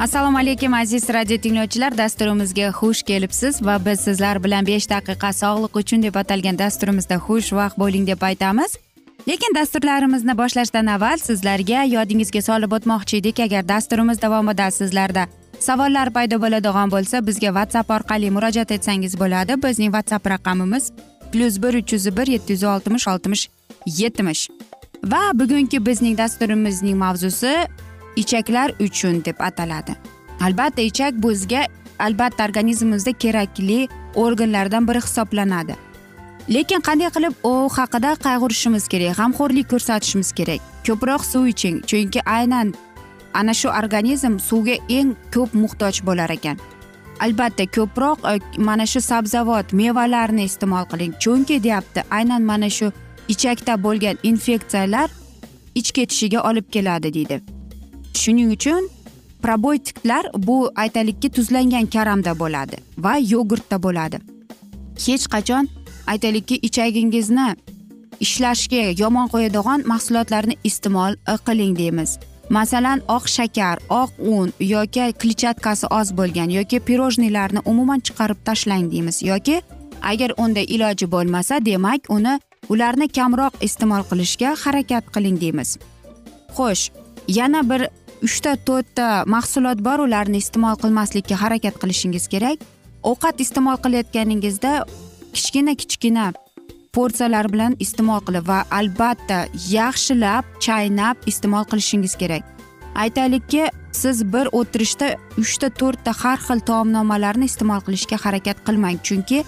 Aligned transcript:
assalomu 0.00 0.38
alaykum 0.38 0.74
aziz 0.74 1.08
radio 1.08 1.36
tinglovchilar. 1.36 1.98
Dasturimizga 1.98 2.68
xush 2.78 3.02
kelibsiz 3.02 3.62
va 3.62 3.84
biz 3.86 4.00
sizlar 4.00 4.44
bilan 4.44 4.66
besh 4.66 4.86
daqiqa 4.90 5.32
sog'liq 5.32 5.76
uchun 5.80 6.02
deb 6.02 6.14
atalgan 6.14 6.58
dasturimizda 6.58 7.16
xushvaqt 7.26 7.76
bo'ling 7.78 8.06
deb 8.06 8.22
aytamiz. 8.22 8.76
Lekin 9.28 9.54
dasturlarimizni 9.54 10.38
boshlashdan 10.38 10.86
avval 10.86 11.18
sizlarga 11.18 11.82
yodingizga 11.96 12.42
solib 12.42 12.72
o'tmoqchi 12.76 13.16
edik. 13.20 13.40
Agar 13.40 13.68
dasturimiz 13.68 14.22
davomida 14.22 14.70
sizlarda 14.70 15.26
savollar 15.66 16.08
paydo 16.16 16.40
bo'ladigan 16.44 16.88
bo'lsa 16.94 17.26
bizga 17.26 17.50
whatsapp 17.56 17.90
orqali 17.96 18.30
murojaat 18.36 18.70
etsangiz 18.76 19.18
bo'ladi. 19.20 19.52
Bizning 19.64 19.92
whatsapp 19.96 20.30
raqamimiz 20.34 20.92
plyus 21.32 21.62
bir 21.62 21.74
uch 21.82 21.92
yuz 21.92 22.16
bir 22.16 22.26
yetti 22.26 22.52
yuz 22.52 22.64
oltmish 22.64 23.08
oltmish 23.08 23.48
yetmish 23.86 24.48
va 25.12 25.22
bugungi 25.34 25.86
bizning 25.86 26.18
dasturimizning 26.18 26.96
mavzusi 26.96 27.52
ichaklar 28.16 28.72
uchun 28.80 29.24
deb 29.24 29.36
ataladi. 29.38 29.96
Albatta 30.40 30.82
ichak 30.82 31.14
bizga 31.22 31.66
albatta 31.98 32.44
organizmimizda 32.44 33.12
kerakli 33.12 33.88
organlardan 34.14 34.88
biri 34.88 35.00
hisoblanadi. 35.06 35.76
Lekin 36.48 36.80
qanday 36.80 37.10
qilib 37.16 37.34
u 37.44 37.52
haqida 37.76 38.14
qayg'urishimiz 38.26 38.88
kerak 38.92 39.16
g'amxo'rlik 39.18 39.68
ko'rsatishimiz 39.72 40.32
kerak? 40.38 40.60
Ko'proq 40.86 41.22
suv 41.32 41.46
iching 41.52 41.76
chunki 41.90 42.20
aynan 42.26 42.74
ana 43.34 43.54
shu 43.54 43.68
organizm 43.80 44.38
suvga 44.48 44.76
eng 44.88 45.14
ko'p 45.34 45.54
muhtoj 45.62 46.02
bo'lar 46.08 46.30
ekan. 46.36 46.56
Albatta 47.20 47.66
ko'proq 47.76 48.18
e, 48.32 48.34
mana 48.68 48.86
shu 48.86 49.00
sabzavot 49.10 49.72
mevalarni 49.80 50.48
iste'mol 50.50 50.84
qiling. 50.90 51.12
Chunki 51.22 51.62
deyapti 51.62 52.00
aynan 52.10 52.42
mana 52.42 52.70
shu 52.70 52.92
ichakda 53.28 53.76
bo'lgan 53.84 54.16
infeksiyalar 54.30 55.08
ich 55.74 55.92
ketishiga 55.96 56.40
olib 56.50 56.66
keladi 56.74 57.14
deydi. 57.14 57.59
Shuning 58.14 58.52
uchun 58.52 58.88
probiotiklar 59.42 60.26
bu 60.36 60.70
aytaylikki 60.76 61.30
tuzlangan 61.30 61.86
karamda 61.86 62.38
bo'ladi 62.38 62.76
va 62.98 63.16
yogurtda 63.16 63.82
bo'ladi. 63.82 64.18
Hech 65.06 65.26
qachon 65.34 65.68
aytaylikki 66.06 66.56
ichagingizni 66.68 67.48
ishlashga 68.20 68.82
yomon 69.02 69.28
qo'yadigan 69.32 69.86
mahsulotlarni 69.92 70.56
iste'mol 70.64 71.12
e, 71.32 71.36
qiling 71.46 71.78
deymiz. 71.78 72.18
Masalan 72.50 73.02
oq 73.16 73.28
shakar 73.36 73.78
oq 73.88 74.10
un 74.18 74.52
yoki 74.60 75.12
kletchatkasi 75.20 75.86
oz 75.98 76.08
bo'lgan 76.18 76.50
yoki 76.58 76.80
pirojniylarni 76.80 77.60
umuman 77.64 78.00
chiqarib 78.06 78.40
tashlang 78.44 78.90
deymiz. 78.92 79.22
Yoki 79.22 79.62
agar 80.02 80.30
unda 80.36 80.60
iloji 80.60 81.06
bo'lmasa 81.12 81.64
demak 81.64 82.10
uni 82.16 82.34
ularni 82.68 83.08
kamroq 83.08 83.54
iste'mol 83.66 84.02
qilishga 84.10 84.50
harakat 84.64 85.04
qiling 85.14 85.40
deymiz. 85.40 85.78
Xo'sh 86.56 86.90
yana 87.28 87.60
bir 87.70 87.88
uchta 88.26 88.56
to'rtta 88.68 89.24
mahsulot 89.34 89.80
bor 89.86 89.98
ularni 90.06 90.38
iste'mol 90.42 90.76
qilmaslikka 90.82 91.36
harakat 91.42 91.80
qilishingiz 91.82 92.28
kerak. 92.32 92.58
Ovqat 93.10 93.40
iste'mol 93.44 93.78
qilayotganingizda 93.84 94.72
kichkina 95.34 95.74
kichkina 95.80 96.26
porsiyalar 96.96 97.48
bilan 97.52 97.76
iste'mol 97.84 98.20
qilib 98.26 98.48
va 98.50 98.58
albatta 98.80 99.38
yaxshilab 99.76 100.44
chaynab 100.66 101.16
iste'mol 101.30 101.64
qilishingiz 101.70 102.16
kerak. 102.22 102.44
Aytaylikki 102.94 103.68
siz 103.92 104.24
bir 104.32 104.46
o'tirishda 104.60 105.14
uchta 105.42 105.70
to'rtta 105.80 106.12
har 106.22 106.38
xil 106.46 106.60
taomnomalarni 106.70 107.48
iste'mol 107.50 107.80
qilishga 107.86 108.16
harakat 108.24 108.62
qilmang 108.66 108.98
chunki 109.06 109.44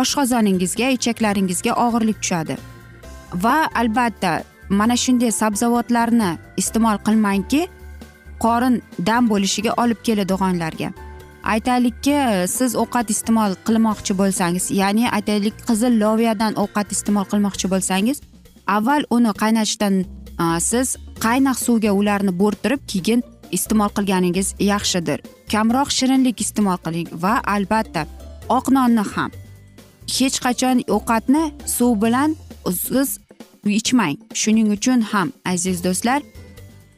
oshqozoningizga 0.00 0.94
ichaklaringizga 0.96 1.72
og'irlik 1.84 2.18
tushadi. 2.22 2.56
Va 3.44 3.58
albatta 3.80 4.32
mana 4.78 4.96
shunday 5.04 5.32
sabzavotlarni 5.42 6.30
iste'mol 6.62 6.98
qilmangki 7.06 7.62
qorin 8.44 8.82
dam 9.08 9.30
bo'lishiga 9.32 9.72
olib 9.82 10.00
keladiganlarga. 10.06 10.88
Aytaylikki 11.54 12.16
siz 12.56 12.76
ovqat 12.82 13.10
iste'mol 13.14 13.52
qilmoqchi 13.66 14.14
bo'lsangiz 14.20 14.70
ya'ni 14.80 15.10
aytaylik 15.16 15.56
qizil 15.68 15.92
loviyadan 16.02 16.52
ovqat 16.64 16.92
iste'mol 16.96 17.26
qilmoqchi 17.32 17.70
bo'lsangiz 17.74 18.22
avval 18.76 19.02
uni 19.16 19.32
qaynatishdan 19.42 19.94
siz 20.70 20.96
qaynoq 21.24 21.58
suvga 21.66 21.92
ularni 22.00 22.32
bo'rttirib 22.42 22.82
keyin 22.92 23.20
iste'mol 23.56 23.90
qilganingiz 23.96 24.48
yaxshidir. 24.72 25.18
Kamroq 25.52 25.90
shirinlik 25.98 26.40
iste'mol 26.44 26.78
qiling 26.84 27.08
va 27.24 27.34
albatta 27.54 28.06
oq 28.58 28.66
nonni 28.76 29.04
ham. 29.14 29.30
Hech 30.16 30.36
qachon 30.44 30.76
ovqatni 30.96 31.44
suv 31.76 31.92
bilan 32.02 32.30
siz 32.84 33.18
ichmang. 33.80 34.16
Shuning 34.40 34.68
uchun 34.76 35.00
ham 35.12 35.28
aziz 35.52 35.84
do'stlar 35.86 36.20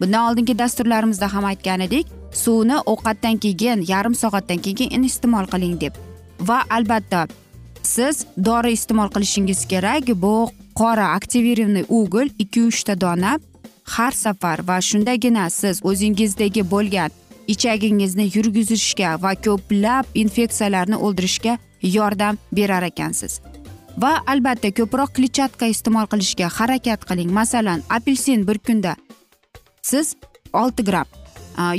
bundan 0.04 0.30
oldingi 0.30 0.58
dasturlarimizda 0.58 1.32
ham 1.34 1.44
aytgan 1.44 1.80
edik 1.80 2.06
suvni 2.32 2.76
ovqatdan 2.92 3.38
keyin 3.44 3.84
yarim 3.88 4.14
soatdan 4.14 4.58
keyin 4.58 5.02
iste'mol 5.02 5.46
qiling 5.52 5.80
deb. 5.80 5.94
Va 6.40 6.58
albatta 6.70 7.26
siz 7.82 8.26
dori 8.44 8.72
iste'mol 8.72 9.08
qilishingiz 9.14 9.66
kerak 9.72 10.08
bu 10.24 10.50
qora 10.80 11.06
aktivirованный 11.18 11.86
ugl 11.88 12.28
ikki 12.38 12.66
uchta 12.70 13.00
dona 13.00 13.38
har 13.96 14.12
safar 14.12 14.58
va 14.68 14.80
shundagina 14.80 15.50
siz 15.50 15.80
o'zingizdagi 15.90 16.62
bo'lgan 16.72 17.10
ichagingizni 17.54 18.26
yurgizishga 18.34 19.22
va 19.22 19.32
ko'plab 19.46 20.04
infeksiyalarni 20.14 20.96
o'ldirishga 20.96 21.58
yordam 21.96 22.38
berar 22.52 22.82
ekansiz. 22.82 23.40
Va 24.02 24.12
albatta 24.26 24.68
ko'proq 24.78 25.10
kletchatka 25.16 25.66
iste'mol 25.74 26.06
qilishga 26.12 26.48
harakat 26.58 27.00
qiling. 27.08 27.30
Masalan 27.40 27.80
apelsin 27.96 28.46
bir 28.48 28.58
kunda 28.58 28.96
siz 29.90 30.16
olti 30.52 30.84
gramm 30.84 31.08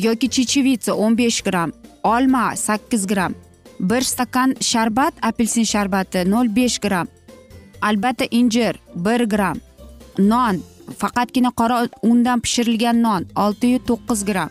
yoki 0.06 0.30
chechevitsa 0.36 0.94
o'n 0.94 1.18
besh 1.18 1.42
gramm 1.48 1.72
olma 2.04 2.46
sakkiz 2.56 3.08
gramm 3.08 3.34
bir 3.80 4.02
stakan 4.02 4.56
sharbat 4.62 5.14
apelsin 5.22 5.66
sharbati 5.74 6.24
nol 6.32 6.56
besh 6.56 6.78
gramm 6.86 7.08
albatta 7.82 8.26
injir 8.32 8.76
bir 8.96 9.22
gramm 9.34 9.58
non 10.20 10.62
faqatgina 11.02 11.52
qora 11.60 11.78
undan 12.02 12.40
pishirilgan 12.46 13.02
non 13.08 13.26
oltiyu 13.36 13.80
to'qqiz 13.90 14.26
gramm 14.30 14.50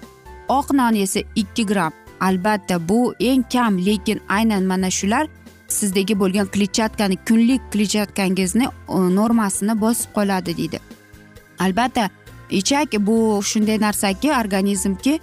oq 0.48 0.74
non 0.80 0.94
esa 1.04 1.20
ikki 1.42 1.66
gramm 1.66 1.92
albatta 2.20 2.88
bu 2.88 3.14
eng 3.20 3.44
kam 3.52 3.78
lekin 3.86 4.20
aynan 4.28 4.64
mana 4.64 4.90
shular 4.90 5.26
sizdagi 5.68 6.14
bo'lgan 6.20 6.46
kletchatkani 6.54 7.16
kunlik 7.28 7.62
kletchatkangizni 7.72 8.66
e, 8.66 8.98
normasini 9.18 9.80
bosib 9.80 10.10
qoladi 10.16 10.56
deydi. 10.56 10.78
Albatta 11.58 12.10
ichak 12.50 12.92
bu 12.98 13.40
shunday 13.42 13.80
narsaki 13.80 14.32
organizmki 14.32 15.20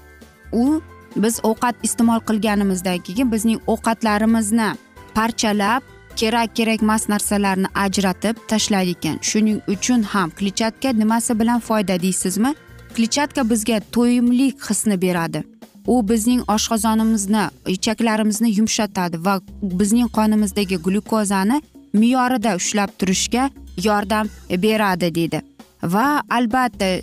u 0.51 0.81
biz 1.15 1.39
ovqat 1.43 1.75
iste'mol 1.83 2.19
qilganimizdan 2.19 2.97
keyin 2.97 3.31
bizning 3.31 3.59
ovqatlarimizni 3.67 4.69
parchalab 5.15 5.81
kerak 6.15 6.55
kerak 6.55 6.83
emas 6.83 7.09
narsalarni 7.09 7.67
ajratib 7.75 8.35
tashlaydi 8.47 8.91
ekan. 8.97 9.17
Shuning 9.21 9.59
uchun 9.67 10.03
ham 10.03 10.29
kletchatka 10.29 10.89
nimasi 10.91 11.39
bilan 11.39 11.59
foyda 11.59 12.01
deysizmi? 12.01 12.55
Kletchatka 12.95 13.49
bizga 13.49 13.79
to'yimlik 13.91 14.69
hisni 14.69 15.01
beradi. 15.01 15.43
U 15.87 16.09
bizning 16.09 16.41
oshqozonimizni 16.55 17.43
ichaklarimizni 17.67 18.49
yumshatadi 18.57 19.25
va 19.25 19.41
bizning 19.61 20.09
qonimizdagi 20.17 20.77
glyukozani 20.85 21.61
me'yorida 21.93 22.55
ushlab 22.55 22.89
turishga 22.99 23.49
yordam 23.83 24.27
beradi 24.49 25.15
deydi. 25.15 25.41
Va 25.83 26.21
albatta 26.29 27.01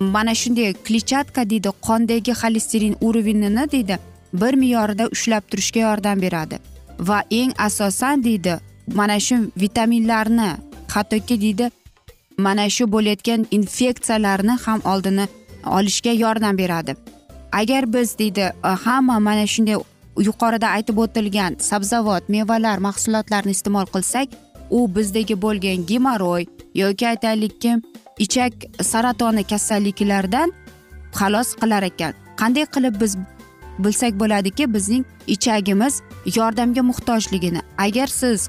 mana 0.00 0.34
shunday 0.34 0.72
kletchatka 0.72 1.50
deydi 1.50 1.70
qondagi 1.86 2.32
xolesterin 2.32 2.96
уровенini 3.00 3.70
deydi 3.70 3.98
bir 4.32 4.54
me'yorida 4.54 5.08
ushlab 5.08 5.42
turishga 5.50 5.80
yordam 5.80 6.20
beradi. 6.20 6.58
Va 6.98 7.22
eng 7.30 7.52
asosan 7.58 8.24
deydi 8.24 8.58
mana 8.94 9.20
shu 9.20 9.36
vitaminlarni 9.56 10.50
hattoki 10.88 11.40
deydi 11.40 11.70
mana 12.38 12.68
shu 12.70 12.84
bo'layotgan 12.92 13.46
infeksiyalarni 13.50 14.54
ham 14.64 14.80
oldini 14.84 15.26
olishga 15.66 16.12
yordam 16.12 16.58
beradi. 16.58 16.96
Agar 17.52 17.92
biz 17.92 18.18
deydi 18.18 18.40
e, 18.40 18.68
hamma 18.84 19.18
mana 19.18 19.46
shunday 19.46 19.76
yuqorida 20.18 20.68
aytib 20.76 20.98
o'tilgan 20.98 21.56
sabzavot 21.58 22.28
mevalar 22.28 22.78
mahsulotlarini 22.78 23.50
iste'mol 23.56 23.86
qilsak 23.94 24.28
u 24.70 24.78
bizdagi 24.96 25.36
bo'lgan 25.42 25.86
gemoroy 25.86 26.46
yoki 26.74 27.08
aytaylikki 27.08 27.76
ichak 28.18 28.52
saratoni 28.82 29.44
kasalliklaridan 29.44 30.52
xalos 31.12 31.54
qilar 31.60 31.82
ekan. 31.82 32.12
Qanday 32.40 32.66
qilib 32.74 33.00
biz 33.00 33.16
bilsak 33.78 34.20
bo'ladiki 34.20 34.74
bizning 34.74 35.04
ichagimiz 35.26 36.02
yordamga 36.36 36.82
muhtojligini. 36.82 37.60
Agar 37.78 38.06
siz 38.06 38.48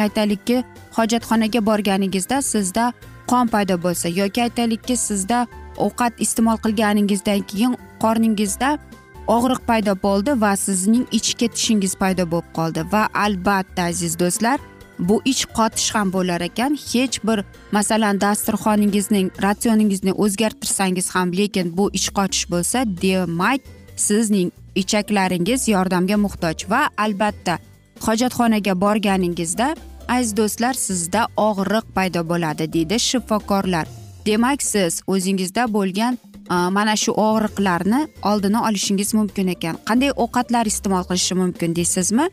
aytaylikki 0.00 0.64
hojatxonaga 0.96 1.66
borganingizda 1.66 2.42
sizda 2.42 2.92
qon 3.30 3.46
paydo 3.48 3.82
bo'lsa 3.82 4.08
yoki 4.08 4.42
aytaylikki 4.42 4.96
sizda 4.96 5.46
ovqat 5.76 6.12
iste'mol 6.24 6.58
qilganingizdan 6.64 7.40
keyin 7.50 7.76
qorningizda 8.02 8.78
og'riq 9.26 9.60
paydo 9.66 9.92
bo'ldi 10.02 10.40
va 10.40 10.52
sizning 10.56 11.04
ichga 11.18 11.48
tishingiz 11.54 11.94
paydo 12.02 12.24
bo'lib 12.32 12.50
qoldi. 12.58 12.80
Va 12.92 13.02
albatta 13.24 13.82
aziz 13.92 14.18
do'stlar 14.18 14.58
bu 14.98 15.22
ich 15.24 15.44
qotish 15.56 15.94
ham 15.94 16.12
bo'lar 16.12 16.40
ekan. 16.40 16.78
Hech 16.92 17.24
bir 17.26 17.44
masalan 17.72 18.20
dasturxoningizning 18.20 19.30
ratsioningizni 19.42 20.12
o'zgartirsangiz 20.12 21.10
ham 21.14 21.32
lekin 21.32 21.76
bu 21.76 21.90
ich 21.92 22.08
qotish 22.18 22.44
bo'lsa 22.52 22.84
demak 23.02 23.60
sizning 23.96 24.50
ichaklaringiz 24.74 25.68
yordamga 25.68 26.16
muhtoj. 26.16 26.56
Va 26.70 26.82
albatta 26.96 27.58
hojatxonaga 28.06 28.80
borganingizda 28.80 29.76
aziz 30.08 30.36
do'stlar 30.36 30.74
sizda 30.74 31.26
og'riq 31.36 31.86
paydo 31.96 32.28
bo'ladi 32.28 32.72
deydi 32.72 32.98
shifokorlar. 33.08 33.86
Demak 34.26 34.62
siz 34.62 35.02
o'zingizda 35.06 35.72
bo'lgan 35.76 36.18
mana 36.50 36.96
shu 36.96 37.12
og'riqlarni 37.12 38.00
oldini 38.22 38.60
olishingiz 38.68 39.14
mumkin 39.14 39.46
ekan. 39.54 39.76
Qanday 39.88 40.10
ovqatlar 40.24 40.66
iste'mol 40.72 41.04
qilishi 41.08 41.34
mumkin 41.42 41.76
deysizmi? 41.76 42.26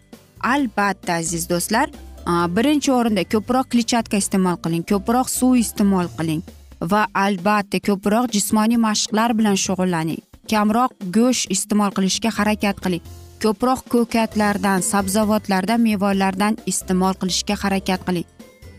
Albatta 0.54 1.14
aziz 1.14 1.50
do'stlar 1.50 1.88
Э, 2.26 2.48
birinchi 2.56 2.92
o'rinda 2.92 3.24
ko'proq 3.28 3.68
kletchatka 3.74 4.16
iste'mol 4.22 4.56
qiling 4.64 4.84
ko'proq 4.88 5.28
suv 5.28 5.58
iste'mol 5.60 6.08
qiling 6.18 6.44
va 6.92 7.02
albatta 7.24 7.82
ko'proq 7.88 8.30
jismoniy 8.36 8.80
mashqlar 8.80 9.34
bilan 9.40 9.58
shug'ullaning. 9.64 10.22
Kamroq 10.52 10.94
go'sht 11.18 11.52
iste'mol 11.56 11.92
qilishga 11.98 12.32
harakat 12.38 12.80
qiling. 12.86 13.04
Ko'proq 13.44 13.82
ko'katlardan 13.94 14.86
sabzavotlardan 14.92 15.84
mevalardan 15.88 16.56
iste'mol 16.72 17.20
qilishga 17.20 17.60
harakat 17.64 18.08
qiling. 18.08 18.28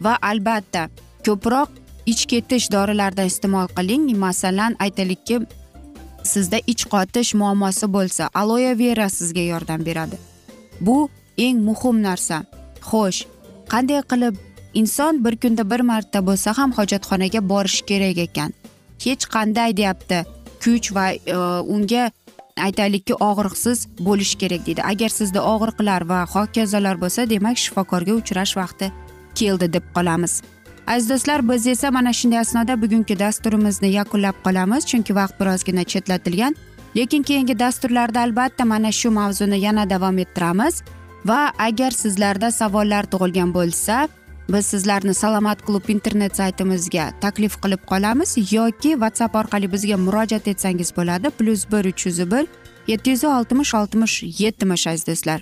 Va 0.04 0.14
albatta 0.30 0.88
ko'proq 1.26 1.68
ich 2.12 2.24
ketish 2.30 2.70
dorilardan 2.72 3.28
iste'mol 3.32 3.68
qiling. 3.76 4.08
Masalan 4.24 4.72
aytaylikki 4.84 5.42
sizda 6.32 6.58
ich 6.66 6.88
qotish 6.92 7.36
muammosi 7.40 7.92
bo'lsa 7.96 8.32
aloe 8.40 8.72
vera 8.78 9.08
sizga 9.18 9.44
yordam 9.52 9.84
beradi. 9.84 10.16
Bu 10.80 10.96
eng 11.36 11.60
muhim 11.68 12.00
narsa. 12.08 12.44
Xo'sh 12.88 13.33
qanday 13.72 14.02
qilib 14.12 14.34
inson 14.74 15.24
bir 15.24 15.36
kunda 15.36 15.70
bir 15.70 15.80
marta 15.80 16.26
bo'lsa 16.26 16.58
ham 16.58 16.72
hojatxonaga 16.78 17.40
borishi 17.48 17.84
kerak 17.90 18.18
ekan? 18.26 18.52
Hech 19.04 19.24
qanday 19.34 19.76
deyapti. 19.76 20.24
Kuch 20.64 20.94
va 20.96 21.06
e, 21.12 21.36
unga 21.74 22.10
aytaylikki 22.66 23.14
og'riqsiz 23.28 23.78
bo'lishi 24.06 24.38
kerak 24.38 24.66
deydi. 24.66 24.82
Agar 24.82 25.08
sizda 25.08 25.40
og'riqlar 25.54 26.08
va 26.08 26.20
hokazolar 26.34 27.00
bo'lsa 27.02 27.30
demak 27.30 27.58
shifokorga 27.64 28.12
uchrash 28.20 28.56
vaqti 28.56 28.92
keldi 29.34 29.72
deb 29.72 29.86
qolamiz. 29.96 30.42
Aziz 30.86 31.10
do'stlar 31.10 31.48
biz 31.48 31.66
esa 31.66 31.90
mana 31.90 32.12
shunday 32.12 32.38
asnoda 32.38 32.82
bugungi 32.82 33.18
dasturimizni 33.18 33.88
yakunlab 33.98 34.36
qolamiz 34.46 34.86
chunki 34.90 35.12
vaqt 35.20 35.40
birozgina 35.40 35.84
chetlatilgan. 35.84 36.56
Lekin 36.96 37.22
keyingi 37.22 37.58
dasturlarda 37.58 38.20
albatta 38.20 38.64
mana 38.64 38.92
shu 38.92 39.10
mavzuni 39.10 39.58
yana 39.60 39.90
davom 39.90 40.18
ettiramiz. 40.18 40.82
Va 41.24 41.52
agar 41.58 41.92
sizlarda 42.02 42.50
savollar 42.50 43.04
tug'ilgan 43.12 43.54
bo'lsa 43.54 44.08
biz 44.48 44.66
sizlarni 44.66 45.14
salomat 45.14 45.62
klub 45.66 45.88
internet 45.88 46.36
saytimizga 46.36 47.06
taklif 47.20 47.56
qilib 47.62 47.82
qolamiz 47.90 48.36
yoki 48.52 48.92
whatsapp 49.02 49.36
orqali 49.40 49.72
bizga 49.72 49.96
murojaat 49.96 50.48
etsangiz 50.52 50.92
bo'ladi. 50.96 51.30
Plyus 51.38 51.64
bir 51.72 51.84
uch 51.92 52.06
yuz 52.06 52.20
bir 52.30 52.46
yetti 52.86 53.10
yuz 53.10 53.24
oltmish 53.24 53.74
oltmish 53.74 54.22
yetmish 54.42 54.86
aziz 54.86 55.06
do'stlar. 55.06 55.40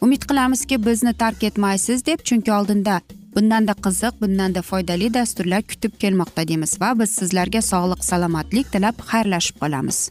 Umid 0.00 0.22
qilamizki 0.30 0.86
bizni 0.86 1.12
tark 1.14 1.44
etmaysiz 1.44 2.06
deb 2.06 2.18
chunki 2.24 2.52
oldinda 2.52 3.00
bundanda 3.36 3.74
qiziq 3.84 4.20
bundanda 4.22 4.62
foydali 4.62 5.14
dasturlar 5.14 5.62
kutib 5.62 5.92
kelmoqda 6.02 6.48
deymiz 6.48 6.80
va 6.80 6.98
biz 7.00 7.10
sizlarga 7.20 7.62
sog'lik 7.62 8.04
salomatlik 8.04 8.72
tilab 8.72 8.96
xayrlashib 9.10 9.56
qolamiz. 9.62 10.10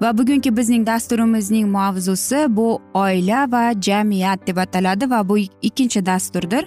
Va 0.00 0.18
bugungi 0.18 0.56
bizning 0.56 0.86
dasturimizning 0.86 1.68
mavzusi 1.68 2.46
bu 2.48 2.80
oila 2.94 3.46
va 3.52 3.72
jamiyat 3.80 4.46
deb 4.46 4.56
ataladi 4.56 5.10
va 5.10 5.28
bu 5.28 5.38
ikkinchi 5.38 6.06
dasturdir. 6.06 6.66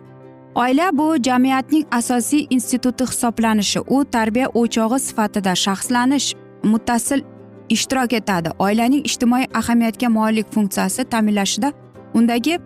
Oila 0.55 0.89
bu 0.93 1.15
jamiyatning 1.23 1.85
asosiy 1.91 2.47
instituti 2.49 3.05
hisoblanishi 3.05 3.79
u 3.79 4.05
tarbiya 4.05 4.47
o'chog'i 4.53 4.99
sifatida 4.99 5.55
shaxslanish 5.55 6.33
muttasil 6.63 7.21
ishtirok 7.69 8.13
etadi. 8.13 8.49
Oilaning 8.59 9.05
ijtimoiy 9.05 9.45
ahamiyatga 9.53 10.09
molik 10.09 10.53
funksiyasi 10.53 11.03
ta'minlashida 11.03 11.73
undagi 12.13 12.59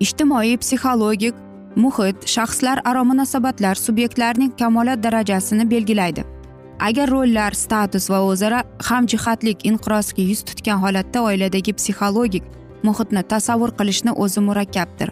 ijtimoiy 0.00 0.56
psixologik 0.56 1.34
muhit 1.76 2.28
shaxslar 2.34 2.80
aro 2.84 3.04
munosabatlar 3.04 3.74
subyektlarning 3.74 4.52
kamolat 4.58 5.02
darajasini 5.02 5.70
belgilaydi. 5.70 6.33
Agar 6.80 7.10
rollar 7.10 7.54
status 7.54 8.10
va 8.10 8.20
o'zaro 8.30 8.60
hamjihatlik 8.88 9.64
inqirozga 9.70 10.22
yuz 10.30 10.42
tutgan 10.48 10.78
holatda 10.84 11.22
oiladagi 11.22 11.72
psixologik 11.78 12.44
muhitni 12.82 13.22
tasavvur 13.32 13.70
qilishni 13.78 14.12
o'zi 14.24 14.40
murakkabdir. 14.48 15.10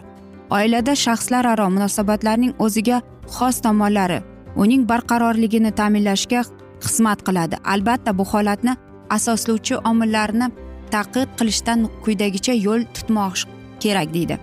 Oilada 0.57 0.93
shaxslararo 1.05 1.69
munosabatlarning 1.75 2.53
o'ziga 2.65 3.01
xos 3.35 3.61
tomonlari 3.65 4.19
uning 4.55 4.83
barqarorligini 4.91 5.71
ta'minlashga 5.79 6.41
xizmat 6.85 7.19
qiladi. 7.27 7.55
Albatta 7.73 8.17
bu 8.17 8.25
holatni 8.33 8.73
asoslovchi 9.17 9.75
omillarni 9.89 10.47
taqid 10.95 11.29
qilishdan 11.39 11.87
quyidagicha 12.03 12.53
yo'l 12.65 12.83
tutmoq 12.95 13.45
kerak 13.83 14.13
deydi. 14.13 14.37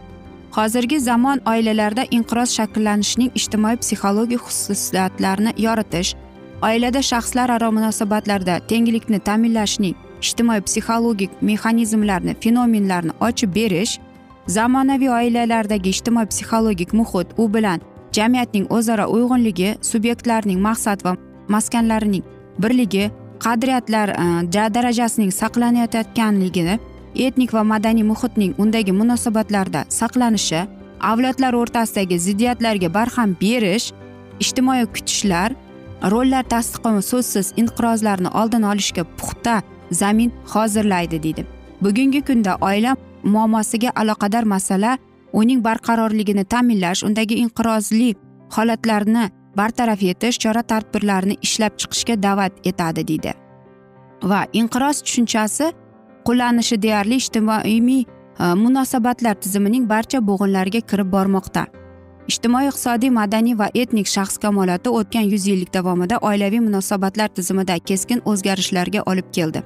Hozirgi 0.56 0.98
zamon 1.00 1.38
oilalarda 1.52 2.04
inqiroz 2.16 2.50
shakllanishining 2.58 3.30
ijtimoiy 3.38 3.76
psixologik 3.82 4.42
xususiyatlarini 4.48 5.52
yoritish 5.66 6.10
oilada 6.62 7.02
shaxslararo 7.10 7.70
munosabatlarda 7.76 8.54
tenglikni 8.70 9.18
ta'minlashning 9.28 9.94
ijtimoiy 10.24 10.60
psixologik 10.66 11.30
mexanizmlarni 11.50 12.34
fenomenlarni 12.42 13.12
ochib 13.28 13.54
berish 13.54 13.94
zamonaviy 14.56 15.10
oilalardagi 15.20 15.88
ijtimoiy 15.94 16.28
psixologik 16.32 16.92
muhit 17.00 17.28
u 17.42 17.48
bilan 17.54 17.80
jamiyatning 18.18 18.66
o'zaro 18.76 19.06
uyg'unligi 19.16 19.70
subyektlarning 19.90 20.60
maqsad 20.68 21.04
va 21.06 21.16
maskanlarining 21.48 22.24
birligi 22.62 23.10
qadriyatlar 23.44 24.08
e, 24.08 24.26
darajasining 24.76 25.32
saqlanayotganligini 25.40 26.76
etnik 27.26 27.54
va 27.56 27.62
madaniy 27.72 28.04
muhitning 28.12 28.52
undagi 28.62 28.92
munosabatlarda 29.00 29.84
saqlanishi 30.00 30.60
avlodlar 31.12 31.56
o'rtasidagi 31.62 32.18
ziddiyatlarga 32.26 32.94
barham 32.98 33.36
berish 33.40 33.92
ijtimoiy 34.44 34.86
kutishlar 34.94 35.56
rollar 36.02 36.44
tasdiqi 36.54 37.02
so'zsiz 37.10 37.52
inqirozlarni 37.56 38.28
oldini 38.40 38.66
olishga 38.66 39.04
puxta 39.18 39.62
zamin 39.90 40.32
hozirlaydi 40.52 41.22
deydi. 41.22 41.46
Bugungi 41.82 42.20
kunda 42.28 42.56
oila 42.60 42.96
muammosiga 43.24 43.90
aloqador 43.96 44.44
masala 44.44 44.98
uning 45.32 45.64
barqarorligini 45.64 46.44
ta'minlash 46.44 47.04
undagi 47.04 47.34
inqirozli 47.44 48.14
holatlarni 48.56 49.30
bartaraf 49.56 50.02
etish 50.02 50.38
chora 50.38 50.62
tadbirlarini 50.62 51.36
ishlab 51.42 51.72
chiqishga 51.80 52.22
da'vat 52.22 52.52
etadi 52.64 53.08
deydi. 53.08 53.32
Va 54.30 54.40
inqiroz 54.52 55.02
tushunchasi 55.02 55.72
qo'llanishi 56.26 56.82
deyarli 56.82 57.16
ijtimoiy 57.22 58.00
e, 58.00 58.04
munosabatlar 58.64 59.34
tizimining 59.34 59.88
barcha 59.88 60.18
bo'g'inlariga 60.18 60.80
kirib 60.90 61.12
bormoqda. 61.12 61.66
Ijtimoiy 62.30 62.68
iqtisodiy 62.70 63.10
madaniy 63.10 63.56
va 63.58 63.66
etnik 63.82 64.08
shaxs 64.14 64.38
kamoloti 64.42 64.90
o'tgan 64.98 65.26
yuz 65.32 65.46
yillik 65.50 65.70
davomida 65.74 66.16
oilaviy 66.28 66.60
munosabatlar 66.66 67.28
tizimida 67.36 67.78
keskin 67.88 68.20
o'zgarishlarga 68.30 69.00
olib 69.12 69.28
keldi. 69.36 69.62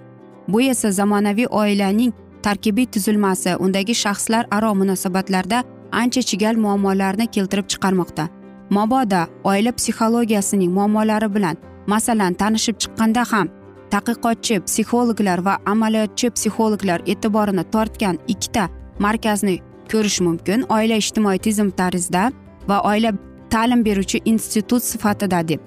Bu 0.48 0.60
esa 0.72 0.92
zamonaviy 0.98 1.48
oilaning 1.62 2.12
tarkibiy 2.46 2.86
tuzilmasi 2.94 3.56
undagi 3.64 3.94
shaxslar 4.04 4.46
aro 4.56 4.70
munosabatlarda 4.80 5.58
ancha 6.00 6.22
chigal 6.30 6.56
muammolarni 6.64 7.26
keltirib 7.36 7.68
chiqarmoqda. 7.72 8.24
Mabodo 8.70 9.22
oila 9.50 9.72
psixologiyasining 9.78 10.72
muammolari 10.78 11.28
bilan 11.34 11.56
masalan 11.86 12.34
tanishib 12.42 12.76
chiqqanda 12.82 13.24
ham 13.32 13.50
tadqiqotchi 13.92 14.56
psixologlar 14.68 15.44
va 15.48 15.58
amaliyotchi 15.72 16.30
psixologlar 16.36 17.00
e'tiborini 17.12 17.64
tortgan 17.74 18.16
ikkita 18.34 18.64
markazni 19.06 19.56
ko'rish 19.92 20.20
mumkin 20.26 20.64
oila 20.76 20.96
ijtimoiy 21.02 21.38
tizim 21.46 21.70
tarzida 21.80 22.24
va 22.68 22.80
oila 22.90 23.12
ta'lim 23.50 23.84
beruvchi 23.84 24.18
institut 24.24 24.82
sifatida 24.82 25.48
deb. 25.48 25.60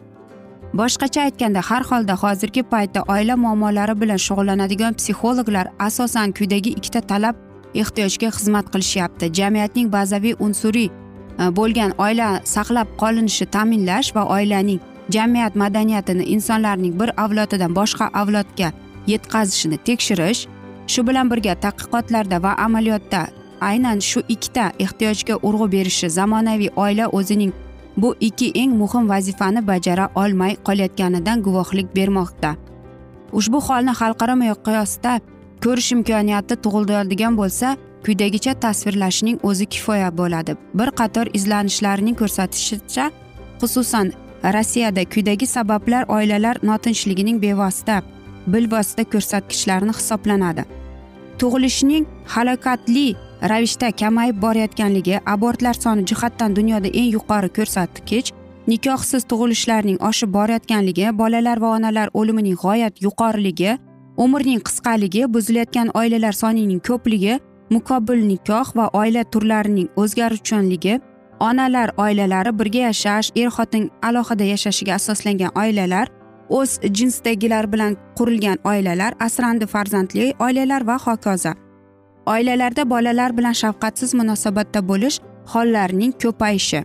Boshqacha 0.74 1.22
aytganda 1.28 1.62
har 1.70 1.84
holda 1.90 2.16
hozirgi 2.24 2.64
paytda 2.74 3.04
oila 3.14 3.36
muammolari 3.44 3.96
bilan 4.02 4.20
shug'ullanadigan 4.28 4.94
psixologlar 5.00 5.68
asosan 5.88 6.34
quyidagi 6.38 6.72
ikkita 6.80 7.02
talab 7.12 7.36
ehtiyojga 7.82 8.30
xizmat 8.38 8.66
qilishyapti. 8.74 9.32
Jamiyatning 9.40 9.88
bazaviy 9.96 10.36
unsuriy 10.40 10.90
e, 10.90 10.92
bo'lgan 11.58 11.92
oila 12.06 12.30
saqlab 12.56 12.88
qolinishi 13.02 13.46
ta'minlash 13.56 14.10
va 14.16 14.24
oilaning 14.38 14.80
jamiyat 15.16 15.56
madaniyatini 15.56 16.24
insonlarning 16.36 17.00
bir 17.00 17.10
avlodidan 17.24 17.76
boshqa 17.80 18.10
avlodga 18.22 18.72
yetkazishini 19.08 19.78
tekshirish 19.88 20.48
shu 20.88 21.08
bilan 21.08 21.32
birga 21.32 21.54
tadqiqotlarda 21.66 22.44
va 22.44 22.52
amaliyotda 22.66 23.22
aynan 23.62 24.00
shu 24.00 24.20
ikkita 24.34 24.72
ehtiyojga 24.80 25.36
urg'u 25.48 25.72
berishi 25.72 26.10
zamonaviy 26.10 26.70
oila 26.76 27.08
o'zining 27.08 27.54
bu 27.98 28.16
ikki 28.20 28.52
eng 28.56 28.72
muhim 28.82 29.10
vazifani 29.10 29.68
bajara 29.68 30.10
olmay 30.16 30.56
qolayotganidan 30.68 31.42
guvohlik 31.42 31.96
bermoqda. 31.96 32.56
Ushbu 33.34 33.60
holni 33.68 33.94
xalqaro 34.00 34.36
miqyosda 34.44 35.20
ko'rish 35.64 35.92
imkoniyati 35.96 36.56
tug'iladigan 36.64 37.34
bo'lsa 37.40 37.78
quyidagicha 38.06 38.54
tasvirlashning 38.64 39.38
o'zi 39.44 39.66
kifoya 39.74 40.10
bo'ladi. 40.20 40.52
Bir 40.74 40.90
qator 41.00 41.28
izlanishlarning 41.38 42.16
ko'rsatishicha 42.22 43.06
xususan 43.62 44.08
rossiyada 44.56 45.04
quyidagi 45.14 45.48
sabablar 45.56 46.04
oilalar 46.18 46.56
notinchligining 46.70 47.42
bevosita 47.42 48.02
bilvosita 48.48 49.04
ko'rsatkichlarini 49.14 49.94
hisoblanadi. 50.00 50.64
Tug'ilishning 51.40 52.06
halokatli 52.34 53.08
ravishda 53.42 53.92
kamayib 53.92 54.42
borayotganligi 54.42 55.20
abortlar 55.26 55.74
soni 55.74 56.06
jihatdan 56.10 56.56
dunyoda 56.56 56.90
eng 57.00 57.12
yuqori 57.18 57.50
ko'rsatkich 57.58 58.32
nikohsiz 58.68 59.24
tug'ilishlarning 59.32 60.00
oshib 60.10 60.30
borayotganligi 60.38 61.12
bolalar 61.22 61.62
va 61.64 61.70
onalar 61.78 62.08
o'limining 62.14 62.58
g'oyat 62.64 63.04
yuqoriligi 63.06 63.78
umrning 64.26 64.62
qisqaligi 64.68 65.22
buzilayotgan 65.34 65.94
oilalar 66.00 66.34
sonining 66.42 66.82
ko'pligi 66.90 67.40
muqobil 67.76 68.20
nikoh 68.32 68.68
va 68.78 68.90
oila 69.02 69.24
turlarining 69.34 69.90
o'zgaruvchanligi 70.02 71.00
onalar 71.50 71.90
oilalari 72.06 72.52
birga 72.60 72.82
yashash 72.90 73.32
er 73.42 73.50
xotin 73.58 73.84
alohida 74.10 74.46
yashashiga 74.54 74.94
asoslangan 75.00 75.52
oilalar 75.64 76.08
o'z 76.50 76.80
jinsdagilar 76.98 77.72
bilan 77.74 77.98
qurilgan 78.18 78.58
oilalar 78.72 79.14
asrandi 79.28 79.66
farzandli 79.74 80.34
oilalar 80.40 80.88
va 80.88 80.98
hokazo. 81.06 81.67
Oilalarda 82.34 82.90
bolalar 82.90 83.38
bilan 83.38 83.56
shafqatsiz 83.62 84.14
munosabatda 84.20 84.80
bo'lish 84.90 85.18
hollarining 85.54 86.14
ko'payishi. 86.24 86.82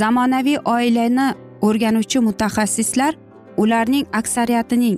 Zamonaviy 0.00 0.58
oilani 0.74 1.26
o'rganuvchi 1.66 2.18
mutaxassislar 2.28 3.12
ularning 3.62 4.06
aksariyatining 4.20 4.96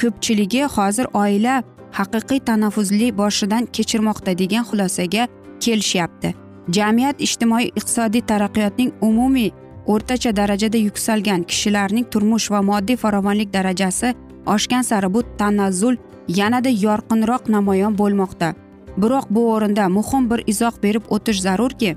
ko'pchiligi 0.00 0.62
hozir 0.76 1.06
oila 1.22 1.62
haqiqiy 1.98 2.40
tanaffuzli 2.48 3.08
boshidan 3.20 3.64
kechirmoqda 3.76 4.32
degan 4.38 4.64
xulosaga 4.68 5.28
kelishyapti. 5.60 6.34
Jamiyat 6.76 7.16
ijtimoiy 7.26 7.66
iqtisodiy 7.78 8.22
taraqqiyotning 8.30 8.90
umumiy 9.08 9.50
o'rtacha 9.92 10.36
darajada 10.36 10.78
yuksalgan 10.86 11.42
kishilarning 11.50 12.06
turmush 12.12 12.50
va 12.50 12.60
moddiy 12.70 12.96
farovonlik 13.02 13.52
darajasi 13.56 14.14
oshgan 14.54 14.82
sari 14.82 15.08
bu 15.14 15.20
tanazzul 15.38 15.96
yanada 16.28 16.70
yorqinroq 16.86 17.42
namoyon 17.54 17.98
bo'lmoqda. 18.00 18.65
Biroq 19.02 19.26
bu 19.30 19.42
o'rinda 19.52 19.88
muhim 19.88 20.30
bir 20.30 20.40
izoh 20.46 20.74
berib 20.82 21.04
o'tish 21.16 21.40
zarurki 21.46 21.96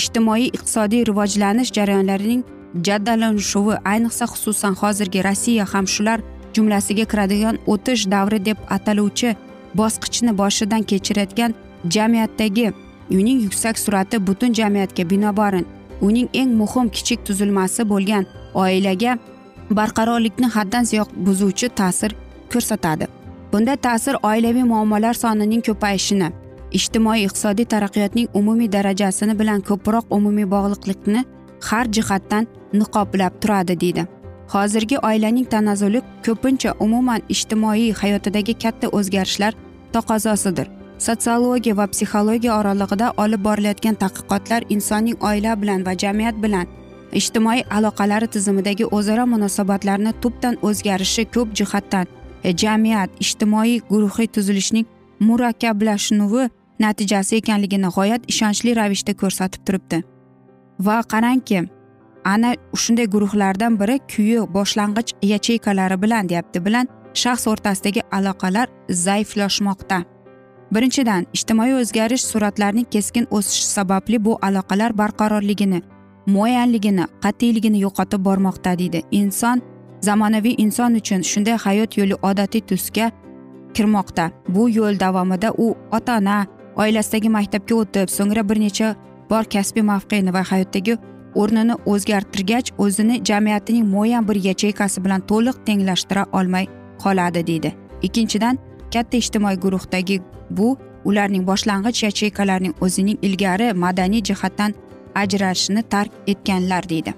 ijtimoiy 0.00 0.46
iqtisodiy 0.56 1.06
rivojlanish 1.10 1.72
jarayonlarining 1.76 2.42
jaddallanishuvi 2.86 3.74
ayniqsa 3.92 4.24
xususan 4.32 4.74
hozirgi 4.82 5.24
rossiya 5.28 5.66
ham 5.72 5.86
shular 5.94 6.18
jumlasiga 6.54 7.04
kiradigan 7.12 7.58
o'tish 7.72 8.02
davri 8.14 8.44
deb 8.48 8.58
ataluvchi 8.76 9.36
bosqichni 9.80 10.32
boshidan 10.40 10.82
kechirayotgan 10.90 11.54
jamiyatdagi 11.94 12.66
uning 13.10 13.40
yuksak 13.46 13.78
sur'ati 13.84 14.26
butun 14.26 14.52
jamiyatga 14.60 15.10
binobarin 15.10 15.66
uning 16.00 16.28
eng 16.40 16.50
muhim 16.60 16.88
kichik 16.96 17.26
tuzilmasi 17.26 17.88
bo'lgan 17.92 18.24
oilaga 18.54 19.18
barqarorlikni 19.78 20.48
haddan 20.56 20.84
ziyod 20.90 21.10
buzuvchi 21.26 21.68
ta'sir 21.68 22.16
ko'rsatadi. 22.52 23.23
Bunda 23.54 23.76
ta'sir 23.76 24.16
oilaviy 24.28 24.64
muammolar 24.66 25.14
sonining 25.14 25.62
ko'payishini 25.66 26.28
ijtimoiy 26.78 27.20
iqtisodiy 27.26 27.66
taraqqiyotning 27.74 28.28
umumiy 28.40 28.68
darajasini 28.76 29.34
bilan 29.40 29.60
ko'proq 29.68 30.06
umumiy 30.16 30.46
bog'liqlikni 30.54 31.20
har 31.68 31.86
jihatdan 31.96 32.48
niqoblab 32.80 33.34
turadi 33.42 33.76
deydi. 33.82 34.04
Hozirgi 34.54 34.98
oilaning 35.08 35.46
tanazzuli 35.52 36.00
ko'pincha 36.26 36.72
umuman 36.86 37.22
ijtimoiy 37.34 37.92
hayotidagi 38.00 38.54
katta 38.64 38.90
o'zgarishlar 38.98 39.54
taqozosidir. 39.94 40.66
Sotsiologiya 41.06 41.76
va 41.76 41.86
psixologiya 41.92 42.58
oralig'ida 42.58 43.12
olib 43.22 43.46
borilayotgan 43.46 44.00
tadqiqotlar 44.02 44.66
insonning 44.74 45.16
oila 45.30 45.54
bilan 45.62 45.86
va 45.86 45.94
jamiyat 46.02 46.42
bilan 46.44 46.66
ijtimoiy 47.20 47.62
aloqalari 47.76 48.26
tizimidagi 48.34 48.84
o'zaro 48.98 49.30
munosabatlarni 49.34 50.12
tubdan 50.22 50.54
o'zgarishi 50.68 51.24
ko'p 51.34 51.48
jihatdan 51.58 52.06
E, 52.44 52.52
jamiyat 52.62 53.10
ijtimoiy 53.24 53.80
guruhiy 53.90 54.26
tuzilishning 54.26 54.86
murakkablashuvi 55.20 56.48
natijasi 56.80 57.36
ekanligini 57.40 57.88
g'oyat 57.96 58.28
ishonchli 58.32 58.74
ravishda 58.78 59.14
ko'rsatib 59.20 59.64
turibdi. 59.66 60.02
Va 60.86 60.96
qarangki 61.12 61.62
ana 62.24 62.54
shunday 62.82 63.06
guruhlardan 63.14 63.78
biri 63.80 63.98
kuyi 64.12 64.38
boshlang'ich 64.56 65.14
yacheykalari 65.32 66.02
bilan 66.02 66.28
deyapti 66.28 66.64
bilan 66.66 66.88
shaxs 67.22 67.46
o'rtasidagi 67.52 68.02
aloqalar 68.18 68.68
zaiflashmoqda. 69.04 69.98
Birinchidan 70.74 71.26
ijtimoiy 71.36 71.74
o'zgarish 71.80 72.24
sur'atlarining 72.32 72.88
keskin 72.94 73.26
o'sishi 73.30 73.66
sababli 73.76 74.24
bu 74.24 74.38
aloqalar 74.42 74.98
barqarorligini 75.00 75.82
muayyanligini 76.26 77.04
qat'iyligini 77.24 77.78
yo'qotib 77.84 78.24
bormoqda 78.28 78.78
deydi 78.78 79.02
inson 79.10 79.62
zamonaviy 80.08 80.54
inson 80.64 80.94
uchun 81.00 81.22
shunday 81.30 81.56
hayot 81.66 81.96
yo'li 81.98 82.16
odatiy 82.28 82.62
tusga 82.70 83.06
kirmoqda. 83.74 84.30
Bu 84.48 84.68
yo'l 84.76 85.00
davomida 85.00 85.52
u 85.64 85.66
ota 85.92 86.18
ona 86.18 86.36
oilasidagi 86.76 87.28
maktabga 87.38 87.74
o'tib 87.82 88.08
so'ngra 88.16 88.48
bir 88.48 88.60
necha 88.66 88.94
bor 89.30 89.44
kasbiy 89.54 89.84
mavqeini 89.92 90.34
va 90.36 90.42
hayotdagi 90.50 90.94
o'rnini 91.40 91.74
o'zgartirgach 91.92 92.72
o'zini 92.84 93.20
jamiyatining 93.28 93.86
muayyan 93.94 94.28
bir 94.28 94.38
yacheykasi 94.48 95.04
bilan 95.04 95.20
to'liq 95.30 95.56
tenglashtira 95.66 96.26
olmay 96.32 96.66
qoladi 97.02 97.46
deydi. 97.46 97.74
Ikkinchidan 98.02 98.58
katta 98.94 99.16
ijtimoiy 99.16 99.56
guruhdagi 99.64 100.20
bu 100.50 100.76
ularning 101.04 101.44
boshlang'ich 101.50 102.02
yacheykalarining 102.06 102.74
o'zining 102.80 103.18
ilgari 103.22 103.72
madaniy 103.84 104.22
jihatdan 104.28 104.74
ajrashishni 105.14 105.82
tark 105.82 106.12
etganlar 106.26 106.88
deydi. 106.88 107.14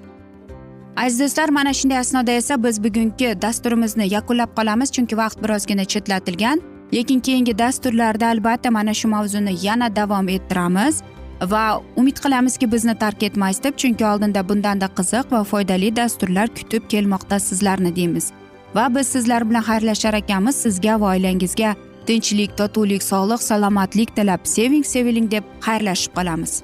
Aziz 0.97 1.19
do'stlar 1.19 1.49
mana 1.49 1.73
shunday 1.73 1.97
asnoda 1.97 2.31
esa 2.31 2.63
biz 2.63 2.83
bugungi 2.83 3.41
dasturimizni 3.41 4.13
yakunlab 4.13 4.51
qolamiz 4.57 4.91
chunki 4.91 5.17
vaqt 5.17 5.43
birozgina 5.43 5.85
chetlatilgan. 5.85 6.61
Lekin 6.93 7.19
keyingi 7.19 7.57
dasturlarda 7.57 8.27
albatta 8.27 8.71
mana 8.71 8.93
shu 8.93 9.07
mavzuni 9.07 9.53
yana 9.65 9.95
davom 9.95 10.29
ettiramiz 10.29 11.01
va 11.41 11.81
umid 11.95 12.17
qilamizki 12.23 12.71
bizni 12.71 12.95
tark 12.99 13.23
etmaysiz 13.23 13.63
deb 13.63 13.75
chunki 13.81 14.05
oldinda 14.05 14.49
bundanda 14.49 14.87
qiziq 14.97 15.31
va 15.31 15.43
foydali 15.43 15.95
dasturlar 15.95 16.47
kutib 16.47 16.83
kelmoqda 16.89 17.39
sizlarni 17.39 17.95
deymiz. 17.95 18.31
Va 18.75 18.95
biz 18.95 19.07
sizlar 19.07 19.49
bilan 19.49 19.63
xayrlashar 19.69 20.13
ekanmiz. 20.13 20.55
Sizga 20.55 21.01
va 21.01 21.07
oilangizga 21.13 21.75
tinchlik 22.07 22.57
totuvlik 22.57 23.03
sog'lik 23.03 23.41
salomatlik 23.41 24.15
tilab 24.15 24.41
seving 24.43 24.85
seviling 24.93 25.31
deb 25.31 25.43
xayrlashib 25.61 26.11
qolamiz. 26.17 26.63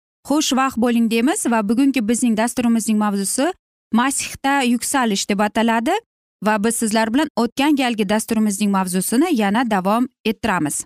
xushvaqt 0.29 0.77
bo'ling 0.83 1.11
deymiz 1.11 1.45
va 1.51 1.59
bugungi 1.69 2.07
bizning 2.09 2.37
dasturimizning 2.37 2.97
mavzusi 2.97 3.53
masihda 3.93 4.61
yuksalish 4.61 5.29
deb 5.29 5.39
ataladi 5.39 5.95
va 6.45 6.63
biz 6.63 6.75
sizlar 6.75 7.13
bilan 7.13 7.27
o'tgan 7.35 7.75
galgi 7.75 8.09
dasturimizning 8.09 8.71
mavzusini 8.71 9.29
yana 9.41 9.71
davom 9.71 10.07
ettiramiz. 10.25 10.85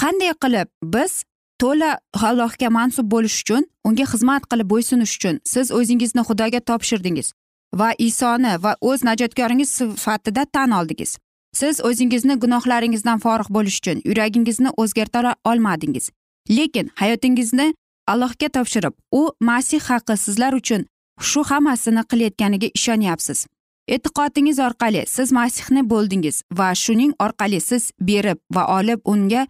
Qanday 0.00 0.32
qilib 0.42 0.68
biz 0.94 1.24
to'la 1.58 1.98
allohga 2.28 2.68
mansub 2.70 3.10
bo'lish 3.14 3.38
uchun 3.42 3.62
unga 3.84 4.04
xizmat 4.12 4.42
qilib 4.50 4.68
bo'ysunish 4.72 5.14
uchun 5.18 5.40
siz 5.52 5.72
o'zingizni 5.78 6.22
xudoga 6.28 6.60
topshirdingiz 6.70 7.32
va 7.80 7.88
isoni 7.98 8.52
va 8.64 8.76
o'z 8.80 9.04
najotkoringiz 9.08 9.70
sifatida 9.78 10.44
tan 10.44 10.70
oldingiz. 10.70 11.18
Siz 11.54 11.80
o'zingizni 11.88 12.34
gunohlaringizdan 12.44 13.18
forig' 13.24 13.50
bo'lish 13.56 13.78
uchun 13.80 14.02
yuragingizni 14.04 14.70
o'zgartira 14.76 15.34
olmadingiz. 15.44 16.10
Lekin 16.56 16.90
hayotingizni 16.94 17.74
allohga 18.12 18.48
topshirib 18.56 18.94
u 19.20 19.22
masih 19.40 19.80
haqi 19.90 20.16
sizlar 20.24 20.52
uchun 20.60 20.86
shu 21.28 21.40
hammasini 21.50 22.02
qilayotganiga 22.10 22.68
ishonyapsiz. 22.78 23.46
E'tiqodingiz 23.94 24.58
orqali 24.66 25.02
siz 25.06 25.32
masihni 25.32 25.82
bo'ldingiz 25.90 26.42
va 26.58 26.68
shuning 26.74 27.12
orqali 27.24 27.60
siz 27.60 27.92
berib 28.08 28.38
va 28.54 28.62
olib 28.78 29.00
unga 29.04 29.46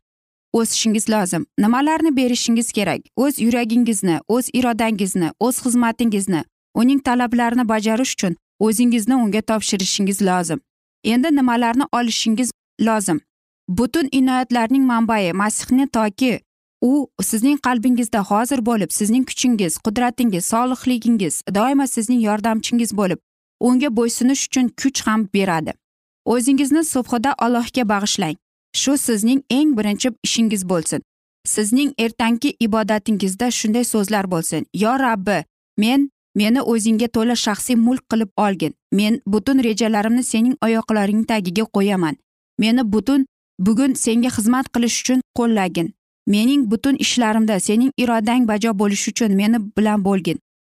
o'sishingiz 0.52 1.08
lozim. 1.10 1.46
Nimalarni 1.58 2.16
berishingiz 2.16 2.72
kerak? 2.72 3.00
O'z 3.16 3.40
yuragingizni 3.46 4.20
o'z 4.28 4.46
irodangizni 4.52 5.30
o'z 5.40 5.56
xizmatingizni 5.64 6.44
uning 6.74 7.00
talablarini 7.08 7.68
bajarish 7.68 8.12
uchun 8.16 8.36
o'zingizni 8.66 9.14
unga 9.14 9.40
topshirishingiz 9.50 10.22
lozim. 10.22 10.60
Endi 11.04 11.28
nimalarni 11.36 11.84
olishingiz 11.92 12.50
lozim? 12.80 13.20
Butun 13.68 14.08
inoyatlarning 14.12 14.84
manbai 14.92 15.32
masihni 15.32 15.86
toki 15.88 16.40
u 16.82 17.08
sizning 17.22 17.58
qalbingizda 17.66 18.20
hozir 18.30 18.66
bo'lib 18.66 18.90
sizning 18.92 19.24
kuchingiz 19.30 19.78
qudratingiz 19.78 20.44
solihligingiz 20.44 21.42
doimo 21.54 21.86
sizning 21.86 22.22
yordamchingiz 22.28 22.96
bo'lib 22.96 23.18
unga 23.60 23.96
bo'ysunish 23.96 24.46
uchun 24.48 24.68
kuch 24.68 25.00
ham 25.06 25.28
beradi. 25.34 25.72
O'zingizni 26.24 26.84
subhida 26.84 27.34
allohga 27.38 27.88
bag'ishlang. 27.88 28.36
Shu 28.80 28.98
sizning 28.98 29.40
eng 29.50 29.76
birinchi 29.78 30.08
ishingiz 30.24 30.68
bo'lsin. 30.68 31.00
Sizning 31.46 31.90
ertangi 31.98 32.50
ibodatingizda 32.60 33.50
shunday 33.50 33.84
so'zlar 33.84 34.30
bo'lsin. 34.30 34.66
Yo 34.74 34.92
rabbi 34.98 35.44
men 35.76 36.10
meni 36.34 36.60
o'zingga 36.72 37.08
to'la 37.08 37.36
shaxsiy 37.44 37.76
mulk 37.76 38.04
qilib 38.10 38.30
olgin. 38.36 38.74
Men 38.92 39.20
butun 39.26 39.58
rejalarimni 39.68 40.22
sening 40.22 40.56
oyoqlaring 40.66 41.22
tagiga 41.30 41.64
qo'yaman. 41.76 42.14
Meni 42.58 42.92
butun 42.92 43.26
bugun 43.58 43.94
senga 43.94 44.30
xizmat 44.36 44.66
qilish 44.74 44.96
uchun 45.02 45.20
qo'llagin. 45.38 45.88
Mening 46.34 46.70
butun 46.70 46.96
ishlarimda 47.04 47.60
sening 47.60 47.92
irodang 48.02 48.48
bajo 48.48 48.70
bo'lishi 48.80 49.10
uchun 49.10 49.32
meni 49.40 49.58
bilan 49.76 50.04
bo'lgin. 50.04 50.38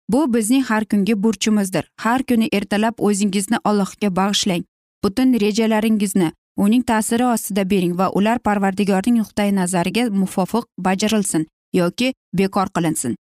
Bu 0.10 0.34
bizning 0.34 0.64
har 0.70 0.86
kungi 0.86 1.24
burchimizdir. 1.24 1.86
Har 2.04 2.24
kuni 2.24 2.50
ertalab 2.58 2.96
o'zingizni 2.98 3.58
allohga 3.64 4.10
bag'ishlang. 4.20 4.64
Butun 5.04 5.34
rejalaringizni 5.44 6.32
uning 6.58 6.84
ta'siri 6.84 7.26
ostida 7.26 7.70
bering 7.70 7.94
va 8.00 8.08
ular 8.20 8.40
parvardigorning 8.40 9.18
nuqtai 9.22 9.50
nazariga 9.56 10.04
muvofiq 10.22 10.66
bajarilsin 10.86 11.48
yoki 11.74 12.14
bekor 12.34 12.68
qilinsin. 12.76 13.16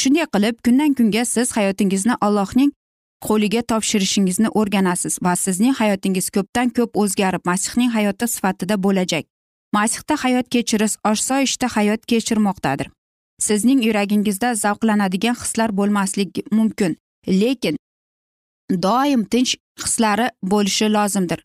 Shunday 0.00 0.26
qilib 0.34 0.56
kundan 0.64 0.94
kunga 0.98 1.24
siz 1.34 1.52
hayotingizni 1.56 2.14
allohning 2.26 2.70
qo'liga 3.26 3.62
topshirishingizni 3.70 4.48
o'rganasiz 4.60 5.18
va 5.24 5.36
sizning 5.44 5.74
hayotingiz 5.80 6.30
ko'pdan 6.36 6.74
ko'p 6.76 6.96
o'zgarib 7.02 7.42
masihning 7.50 7.90
hayoti 7.96 8.26
sifatida 8.34 8.82
bo'lajak. 8.84 9.24
Masihda 9.72 10.16
hayot 10.24 10.48
kechirish 10.48 10.96
osoyishta 11.04 11.68
hayot 11.76 12.06
kechirmoqdadir. 12.06 12.90
Sizning 13.38 13.84
yuragingizda 13.86 14.54
zavqlanadigan 14.54 15.34
hislar 15.34 15.76
bo'lmasligi 15.76 16.42
mumkin 16.50 16.96
lekin 17.28 17.76
doim 18.70 19.24
tinch 19.24 19.56
hislari 19.84 20.30
bo'lishi 20.42 20.92
lozimdir. 20.92 21.44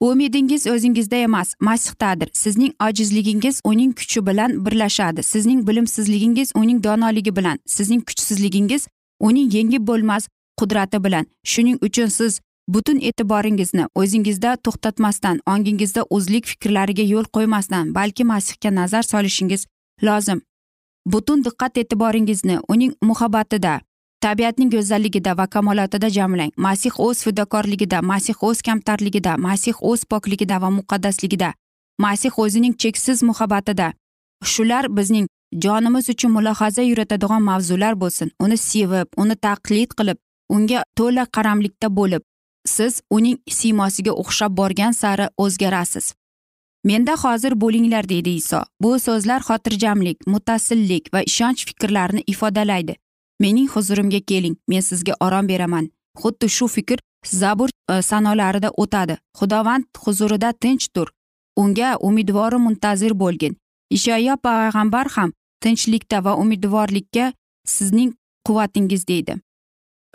Umidingiz 0.00 0.66
o'zingizda 0.66 1.16
emas 1.16 1.54
masihdadir. 1.60 2.28
Sizning 2.32 2.72
ojizligingiz 2.86 3.60
uning 3.64 3.92
kuchi 3.96 4.26
bilan 4.26 4.66
birlashadi. 4.66 5.22
Sizning 5.22 5.68
bilimsizligingiz 5.68 6.52
uning 6.54 6.84
donoligi 6.84 7.36
bilan 7.36 7.58
sizning 7.66 8.02
kuchsizligingiz 8.08 8.88
uning 9.20 9.54
yengib 9.54 9.86
bo'lmas 9.86 10.28
qudrati 10.58 11.04
bilan. 11.04 11.26
Shuning 11.44 11.78
uchun 11.82 12.06
siz 12.06 12.40
butun 12.68 12.98
e'tiboringizni 13.08 13.84
o'zingizda 13.94 14.56
to'xtatmasdan 14.64 15.40
ongingizda 15.46 16.02
o'zlik 16.10 16.46
fikrlariga 16.46 17.02
yo'l 17.02 17.26
qo'ymasdan 17.36 17.94
balki 17.94 18.24
masihga 18.24 18.70
nazar 18.74 19.02
solishingiz 19.02 19.66
lozim. 20.02 20.40
Butun 21.06 21.44
diqqat 21.44 21.78
e'tiboringizni 21.82 22.56
uning 22.68 22.92
muhabbatida 23.02 23.80
tabiatning 24.20 24.70
go'zalligida 24.72 25.36
va 25.38 25.46
kamolotida 25.46 26.08
jamlang. 26.10 26.52
Masih 26.56 26.92
o'z 27.06 27.18
fidokorligida 27.24 28.02
masih 28.02 28.34
o'z 28.48 28.62
kamtarligida 28.62 29.36
masih 29.36 29.74
o'z 29.90 30.04
pokligida 30.04 30.62
va 30.62 30.70
muqaddasligida 30.78 31.52
masih 31.98 32.32
o'zining 32.38 32.74
cheksiz 32.82 33.22
muhabbatida. 33.22 33.92
Shular 34.44 34.84
bizning 34.96 35.26
jonimiz 35.64 36.08
uchun 36.08 36.30
mulohaza 36.36 36.82
yuritadigan 36.82 37.42
mavzular 37.42 37.94
bo'lsin. 38.00 38.30
Uni 38.44 38.56
sevib 38.56 39.08
uni 39.16 39.36
taqlid 39.36 39.90
qilib 39.98 40.18
unga 40.48 40.84
to'la 40.98 41.24
qaramlikda 41.36 41.88
bo'lib 41.98 42.22
siz 42.66 43.00
uning 43.10 43.38
siymosiga 43.50 44.12
o'xshab 44.12 44.56
borgan 44.56 44.92
sari 44.92 45.28
o'zgarasiz. 45.38 46.14
Menda 46.84 47.16
hozir 47.16 47.60
bo'linglar 47.60 48.08
deydi 48.08 48.30
iso. 48.40 48.60
Bu 48.80 48.98
so'zlar 48.98 49.40
xotirjamlik 49.48 50.26
mutasillik 50.26 51.14
va 51.14 51.22
ishonch 51.22 51.64
fikrlarini 51.68 52.22
ifodalaydi. 52.26 52.94
Mening 53.40 53.68
huzurimga 53.74 54.20
keling 54.20 54.56
men 54.68 54.80
sizga 54.80 55.14
orom 55.20 55.48
beraman. 55.48 55.90
Xuddi 56.20 56.48
shu 56.56 56.68
fikr 56.68 56.98
zabur 57.26 57.70
e, 57.90 58.02
sanolarida 58.02 58.70
o'tadi. 58.70 59.16
Xudovand 59.38 59.84
huzurida 60.04 60.52
tinch 60.52 60.88
tur. 60.94 61.08
Unga 61.56 61.96
umidvoru 61.96 62.58
muntazir 62.58 63.12
bo'lgin. 63.22 63.56
Ishoyo 63.90 64.36
payg'ambar 64.36 65.08
ham 65.16 65.32
tinchlikda 65.60 66.24
va 66.24 66.36
umidvorlikka 66.36 67.32
sizning 67.64 68.12
quvvatingiz 68.46 69.08
deydi. 69.08 69.34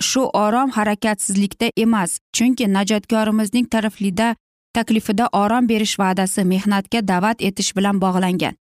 Shu 0.01 0.21
orom 0.33 0.69
harakatsizlikda 0.77 1.71
emas 1.77 2.19
chunki 2.35 2.67
najotkorimizning 2.67 3.67
tariflida 3.73 4.35
taklifida 4.73 5.27
orom 5.33 5.67
berish 5.67 5.99
va'dasi 5.99 6.45
mehnatga 6.45 7.07
da'vat 7.07 7.41
etish 7.41 7.75
bilan 7.77 8.01
bog'langan. 8.01 8.55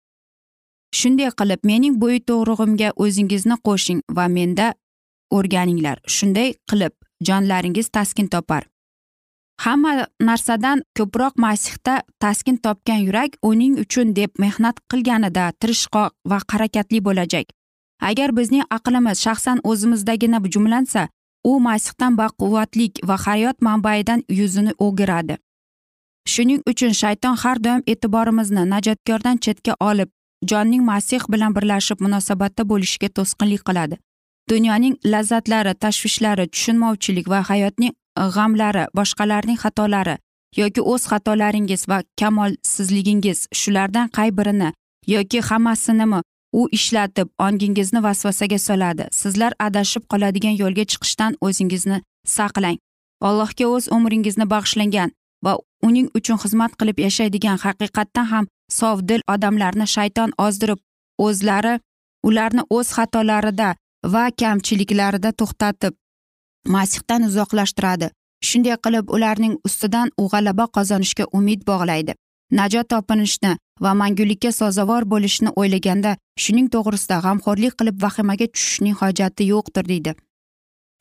Shunday 1.00 1.30
qilib 1.40 1.62
mening 1.70 2.00
bo'yto'g'rig'imga 2.04 2.90
o'zingizni 3.04 3.58
qo'shing 3.68 4.00
va 4.18 4.28
menda 4.28 4.74
o'rganinglar. 5.38 5.98
Shunday 6.16 6.54
qilib 6.70 6.94
jonlaringiz 7.28 7.90
taskin 7.90 8.28
topar. 8.28 8.64
Hamma 9.66 10.08
narsadan 10.22 10.84
ko'proq 10.98 11.34
masihda 11.44 12.02
taskin 12.24 12.58
topgan 12.58 13.02
yurak 13.08 13.38
uning 13.42 13.80
uchun 13.84 14.16
deb 14.16 14.32
mehnat 14.44 14.80
qilganida 14.92 15.52
tirishqoq 15.60 16.12
va 16.30 16.40
harakatli 16.52 17.00
bo'lajak. 17.08 17.48
Agar 18.10 18.30
bizning 18.38 18.66
aqlimiz 18.78 19.18
shaxsan 19.26 19.58
o'zimizdagina 19.64 20.40
jumlansa 20.54 21.08
u 21.50 21.60
masihdan 21.68 22.18
baquvvatlik 22.22 22.94
va 23.10 23.18
hayot 23.26 23.58
manbaidan 23.68 24.24
yuzini 24.40 24.74
o'giradi. 24.86 25.36
Shuning 26.34 26.62
uchun 26.72 26.94
shayton 27.02 27.36
har 27.44 27.58
doim 27.66 27.82
e'tiborimizni 27.92 28.64
najotkordan 28.74 29.38
chetga 29.46 29.74
olib 29.90 30.10
jonning 30.52 30.84
masih 30.92 31.22
bilan 31.34 31.56
birlashib 31.58 32.04
munosabatda 32.06 32.64
bo'lishiga 32.72 33.10
to'sqinlik 33.18 33.64
qiladi. 33.70 33.96
Dunyoning 34.50 34.96
lazzatlari 35.14 35.74
tashvishlari 35.84 36.46
tushunmovchilik 36.54 37.28
va 37.34 37.40
hayotning 37.50 37.94
e, 37.94 38.24
g'amlari 38.36 38.84
boshqalarning 38.98 39.58
xatolari 39.64 40.16
yoki 40.62 40.82
o'z 40.82 41.04
xatolaringiz 41.12 41.82
va 41.92 41.98
kamolsizligingiz 42.20 43.40
shulardan 43.60 44.08
qay 44.18 44.30
birini 44.38 44.70
yoki 45.16 45.40
hammasinimi 45.50 46.20
u 46.60 46.68
ishlatib 46.78 47.28
ongingizni 47.46 48.04
vasvasaga 48.04 48.60
soladi. 48.68 49.06
Sizlar 49.22 49.54
adashib 49.68 50.04
qoladigan 50.12 50.56
yo'lga 50.62 50.86
chiqishdan 50.92 51.38
o'zingizni 51.48 51.98
saqlang. 52.36 52.78
Allohga 53.28 53.66
o'z 53.76 53.86
umringizni 53.98 54.46
bag'ishlangan 54.54 55.10
va 55.46 55.54
uning 55.88 56.08
uchun 56.20 56.38
xizmat 56.44 56.72
qilib 56.80 56.98
yashaydigan 57.06 57.58
haqiqatdan 57.66 58.28
ham 58.34 58.46
sovdil 58.80 59.22
odamlarni 59.34 59.88
shayton 59.96 60.30
ozdirib 60.46 60.80
o'zlari 61.26 61.74
ularni 62.28 62.64
o'z 62.78 62.88
xatolarida 62.98 63.70
va 64.14 64.24
kamchiliklarida 64.42 65.32
to'xtatib 65.40 65.94
masihdan 66.76 67.22
uzoqlashtiradi. 67.30 68.08
Shunday 68.48 68.78
qilib 68.86 69.06
ularning 69.16 69.54
ustidan 69.68 70.08
u 70.22 70.24
g'alaba 70.34 70.66
qozonishga 70.78 71.26
umid 71.38 71.62
bog'laydi. 71.70 72.14
Najot 72.52 72.88
topinishni 72.90 73.58
va 73.82 73.94
mangulikka 73.94 74.52
sazovor 74.52 75.04
bo'lishni 75.14 75.50
o'ylaganda 75.62 76.16
shuning 76.44 76.70
to'g'risida 76.76 77.18
g'amxo'rlik 77.26 77.74
qilib 77.80 78.02
vahimaga 78.06 78.48
tushishning 78.54 78.96
hojati 79.02 79.44
yo'qdir 79.54 79.86
deydi. 79.92 80.16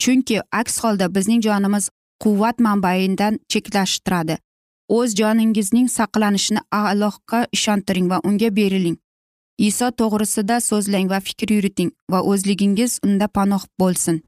Chunki 0.03 0.41
aks 0.61 0.75
holda 0.83 1.07
bizning 1.17 1.41
jonimiz 1.47 1.91
quvvat 2.23 2.61
manbaidan 2.67 3.39
cheklashtiradi. 3.53 4.37
O'z 4.89 5.15
joningizning 5.21 5.89
saqlanishini 5.97 6.61
allohga 6.71 7.41
ishontiring 7.57 8.07
va 8.13 8.21
unga 8.29 8.51
beriling. 8.59 8.97
Iso 9.59 9.89
to'g'risida 10.01 10.61
so'zlang 10.61 11.09
va 11.13 11.21
fikr 11.27 11.53
yuriting 11.57 11.91
va 12.13 12.21
o'zligingiz 12.31 12.99
unda 13.07 13.29
panoh 13.29 13.63
bo'lsin. 13.81 14.21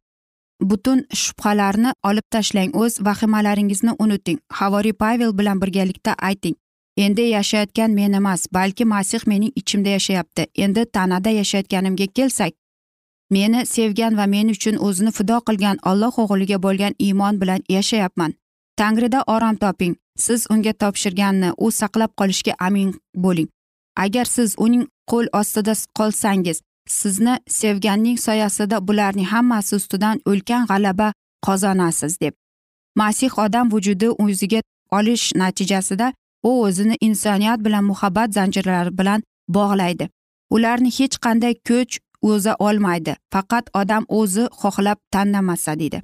Butun 0.70 1.04
shubhalarni 1.22 1.90
olib 2.09 2.26
tashlang 2.35 2.70
o'z 2.83 2.94
vahimalaringizni 3.07 3.92
unuting. 4.04 4.38
Havoriy 4.59 4.92
pavel 4.92 5.38
bilan 5.38 5.61
birgalikda 5.62 6.14
ayting. 6.31 6.57
Endi 7.04 7.22
yashayotgan 7.37 7.90
men 7.98 8.12
emas 8.12 8.46
balki 8.54 8.84
masih 8.84 9.22
mening 9.26 9.52
ichimda 9.61 9.88
yashayapti. 9.88 10.46
Endi 10.54 10.82
tanada 10.84 11.30
yashayotganimga 11.30 12.06
kelsak 12.16 12.52
meni 13.30 13.66
sevgan 13.66 14.16
va 14.18 14.26
men 14.26 14.48
uchun 14.48 14.76
o'zini 14.87 15.12
fido 15.18 15.38
qilgan 15.46 15.76
olloh 15.90 16.14
o'g'liga 16.22 16.58
bo'lgan 16.66 16.94
iymon 17.06 17.40
bilan 17.40 17.61
yashayapman. 17.68 18.32
Tangrida 18.76 19.20
orom 19.26 19.56
toping. 19.56 19.96
Siz 20.16 20.46
unga 20.50 20.72
topshirganni 20.72 21.50
u 21.64 21.70
saqlab 21.80 22.11
qolishga 22.18 22.52
amin 22.58 22.90
bo'ling. 23.14 23.48
Agar 23.96 24.24
siz 24.24 24.54
uning 24.58 24.84
qo'l 25.11 25.26
ostida 25.40 25.74
qolsangiz 25.98 26.58
sizni 26.88 27.34
sevganning 27.61 28.18
soyasida 28.26 28.88
bularning 28.88 29.28
hammasi 29.34 29.76
ustidan 29.76 30.20
ulkan 30.30 30.66
g'alaba 30.70 31.12
qozonasiz 31.46 32.20
deb. 32.20 32.34
Masih 32.96 33.38
odam 33.38 33.70
vujudi 33.72 34.08
o'ziga 34.11 34.61
olish 34.90 35.34
natijasida 35.34 36.12
u 36.42 36.51
o'zini 36.64 36.96
insoniyat 37.01 37.61
bilan 37.64 37.85
muhabbat 37.85 38.33
zanjirlari 38.33 38.98
bilan 38.98 39.22
bog'laydi. 39.48 40.09
Ularni 40.51 40.90
hech 40.98 41.16
qanday 41.24 41.55
kuch 41.68 41.98
o'za 42.22 42.55
olmaydi 42.59 43.16
faqat 43.33 43.70
odam 43.81 44.05
o'zi 44.09 44.44
xohlab 44.61 44.98
tanlamasa 45.12 45.79
deydi. 45.81 46.03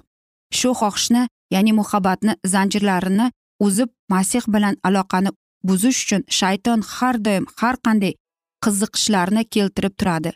Shu 0.59 0.71
xohishni 0.81 1.23
ya'ni 1.55 1.73
muhabbatni 1.81 2.37
zanjirlarini 2.55 3.31
uzib 3.61 3.91
masih 4.09 4.45
bilan 4.55 4.77
aloqani 4.89 5.31
buzish 5.69 5.99
uchun 6.05 6.23
shayton 6.39 6.81
har 6.95 7.17
doim 7.27 7.45
har 7.61 7.77
qanday 7.87 8.15
qiziqishlarni 8.65 9.43
keltirib 9.55 9.95
turadi. 10.01 10.33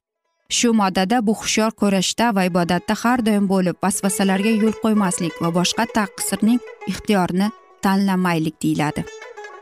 Shu 0.57 0.73
moddada 0.81 1.27
bu 1.27 1.33
hushyor 1.41 1.73
ko'rishda 1.81 2.35
va 2.37 2.43
ibodatda 2.51 2.95
har 3.03 3.19
doim 3.27 3.49
bo'lib 3.53 3.77
vasvasalarga 3.85 4.53
yo'l 4.63 4.77
qo'ymaslik 4.85 5.35
va 5.43 5.49
boshqa 5.59 5.85
taqsirning 5.99 6.61
ixtiyorini 6.93 7.49
tanlamaylik 7.85 8.57
deyiladi. 8.63 9.05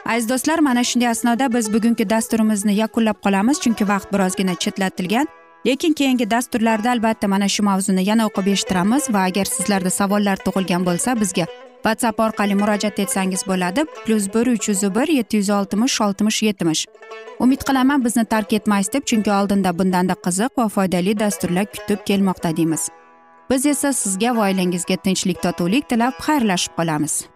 Aziz 0.08 0.28
do'stlar 0.28 0.58
mana 0.58 0.84
shunday 0.84 1.08
asnoda 1.08 1.54
biz 1.54 1.72
bugungi 1.72 2.10
dasturimizni 2.10 2.74
yakunlab 2.74 3.18
qolamiz 3.24 3.60
chunki 3.60 3.88
vaqt 3.88 4.12
birozgina 4.12 4.54
chetlatilgan. 4.54 5.26
Lekin 5.66 5.92
keyingi 5.92 6.30
dasturlarda 6.30 6.90
albatta 6.90 7.28
mana 7.28 7.48
shu 7.48 7.62
mavzuni 7.62 8.02
yana 8.10 8.26
o'qib 8.28 8.46
eshittiramiz 8.52 9.04
va 9.14 9.20
agar 9.28 9.44
sizlarda 9.44 9.90
savollar 9.90 10.36
tug'ilgan 10.46 10.82
bo'lsa 10.88 11.20
bizga 11.20 11.46
whatsapp 11.84 12.20
orqali 12.26 12.54
murojaat 12.60 12.98
etsangiz 13.04 13.42
bo'ladi. 13.50 13.84
Plyus 14.04 14.26
bir 14.34 14.46
uch 14.54 14.68
yuz 14.68 14.82
bir 14.96 15.08
yetti 15.18 15.36
yuz 15.36 15.50
oltmish 15.50 16.00
oltmish 16.00 16.42
yetmish. 16.42 16.86
Umid 17.38 17.62
qilaman 17.68 18.04
bizni 18.04 18.24
tark 18.24 18.52
etmaysiz 18.52 18.92
deb 18.92 19.04
chunki 19.10 19.30
oldinda 19.38 19.78
bundanda 19.78 20.14
qiziq 20.26 20.50
va 20.58 20.68
foydali 20.68 21.18
dasturlar 21.18 21.66
kutib 21.74 22.00
kelmoqda 22.08 22.56
deymiz. 22.56 22.88
Biz 23.50 23.66
esa 23.66 23.92
sizga 23.92 24.36
va 24.36 24.42
oilangizga 24.48 24.96
tinchlik 24.96 25.42
totuvlik 25.42 25.88
tilab 25.88 26.14
xayrlashib 26.26 26.72
qolamiz. 26.78 27.36